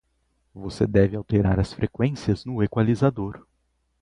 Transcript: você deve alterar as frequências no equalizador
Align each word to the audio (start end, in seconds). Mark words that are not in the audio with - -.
você 0.51 0.87
deve 0.87 1.15
alterar 1.15 1.59
as 1.59 1.73
frequências 1.73 2.43
no 2.43 2.63
equalizador 2.63 3.45